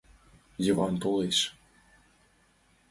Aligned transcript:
Йыван 0.65 0.93
толеш. 1.01 1.37